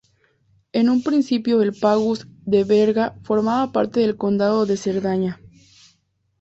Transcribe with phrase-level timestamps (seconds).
[0.71, 5.39] En un principio, el "pagus" de Berga formaba parte del condado de Cerdaña.